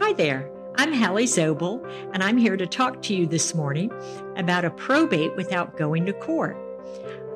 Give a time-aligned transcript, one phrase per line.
[0.00, 0.50] Hi there.
[0.76, 3.92] I'm Hallie Zobel, and I'm here to talk to you this morning
[4.34, 6.56] about a probate without going to court.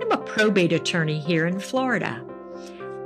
[0.00, 2.24] I'm a probate attorney here in Florida.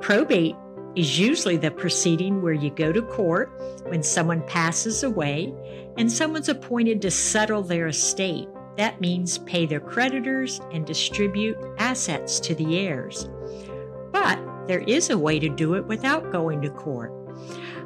[0.00, 0.54] Probate
[0.94, 3.50] is usually the proceeding where you go to court
[3.88, 5.52] when someone passes away
[5.96, 8.48] and someone's appointed to settle their estate.
[8.76, 13.28] That means pay their creditors and distribute assets to the heirs.
[14.12, 14.38] But
[14.68, 17.12] there is a way to do it without going to court.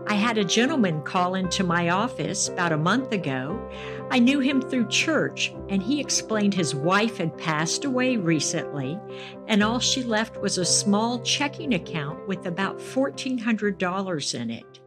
[0.09, 3.71] I had a gentleman call into my office about a month ago.
[4.11, 8.99] I knew him through church, and he explained his wife had passed away recently,
[9.47, 14.81] and all she left was a small checking account with about $1,400 in it.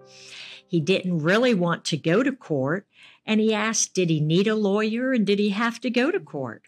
[0.67, 2.85] He didn't really want to go to court,
[3.25, 6.19] and he asked, Did he need a lawyer and did he have to go to
[6.19, 6.63] court?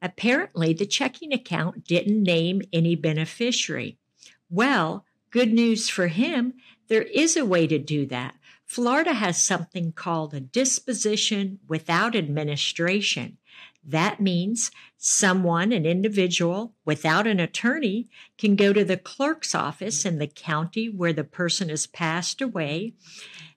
[0.00, 3.98] Apparently, the checking account didn't name any beneficiary.
[4.50, 6.54] Well, good news for him,
[6.88, 8.34] there is a way to do that.
[8.66, 13.38] Florida has something called a disposition without administration.
[13.84, 20.18] That means someone, an individual, without an attorney, can go to the clerk's office in
[20.18, 22.94] the county where the person has passed away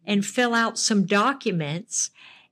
[0.06, 2.12] and fill out some documents.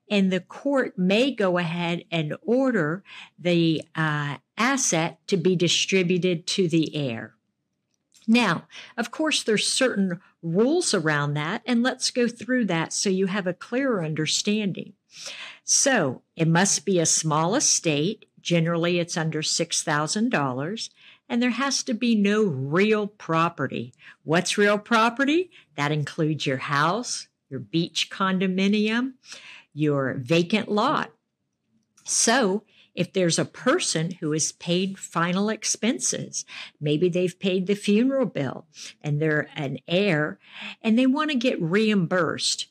[0.09, 3.03] And the court may go ahead and order
[3.39, 7.35] the uh, asset to be distributed to the heir.
[8.27, 13.27] Now, of course, there's certain rules around that, and let's go through that so you
[13.27, 14.93] have a clearer understanding.
[15.63, 18.25] So, it must be a small estate.
[18.41, 20.89] Generally, it's under $6,000,
[21.29, 23.93] and there has to be no real property.
[24.23, 25.51] What's real property?
[25.75, 29.13] That includes your house, your beach condominium,
[29.73, 31.11] your vacant lot.
[32.03, 36.45] So, if there's a person who has paid final expenses,
[36.79, 38.65] maybe they've paid the funeral bill
[39.01, 40.39] and they're an heir
[40.81, 42.67] and they want to get reimbursed,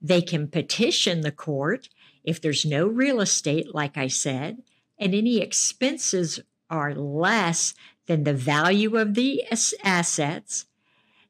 [0.00, 1.88] they can petition the court
[2.24, 4.62] if there's no real estate, like I said,
[4.98, 6.40] and any expenses
[6.70, 7.74] are less
[8.06, 9.44] than the value of the
[9.84, 10.66] assets,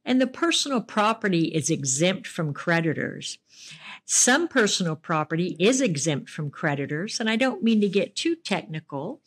[0.04, 3.38] and the personal property is exempt from creditors.
[4.04, 9.20] Some personal property is exempt from creditors, and I don't mean to get too technical,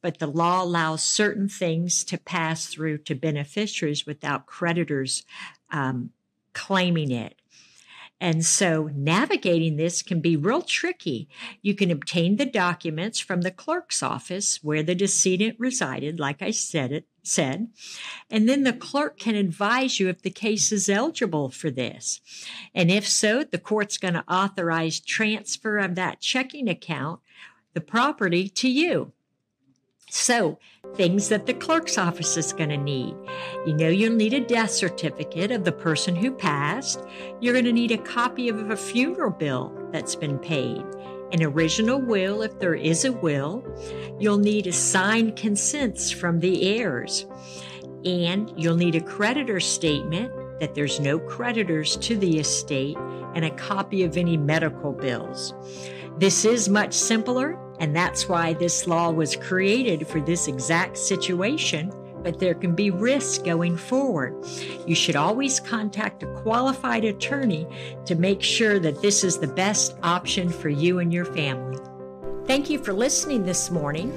[0.00, 5.24] but the law allows certain things to pass through to beneficiaries without creditors
[5.72, 6.10] um,
[6.52, 7.34] claiming it.
[8.20, 11.28] And so navigating this can be real tricky.
[11.62, 16.50] You can obtain the documents from the clerk's office where the decedent resided, like I
[16.50, 17.68] said it said,
[18.30, 22.20] and then the clerk can advise you if the case is eligible for this.
[22.74, 27.20] And if so, the court's going to authorize transfer of that checking account,
[27.74, 29.12] the property to you.
[30.10, 30.58] So,
[30.94, 33.14] things that the clerk's office is going to need.
[33.66, 37.04] You know, you'll need a death certificate of the person who passed.
[37.40, 40.84] You're going to need a copy of a funeral bill that's been paid,
[41.32, 43.64] an original will if there is a will.
[44.18, 47.26] You'll need a signed consents from the heirs.
[48.04, 52.96] And you'll need a creditor statement that there's no creditors to the estate
[53.34, 55.54] and a copy of any medical bills.
[56.18, 61.92] This is much simpler and that's why this law was created for this exact situation,
[62.28, 64.36] but there can be risks going forward.
[64.86, 67.66] You should always contact a qualified attorney
[68.04, 71.78] to make sure that this is the best option for you and your family.
[72.44, 74.12] Thank you for listening this morning.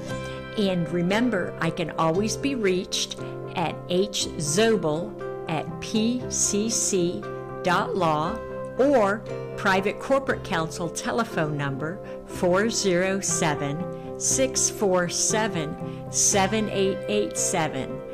[0.58, 3.18] And remember, I can always be reached
[3.56, 6.38] at hzobel at pcc.law
[8.78, 9.22] or
[9.56, 18.11] private corporate counsel telephone number 407 647 7887.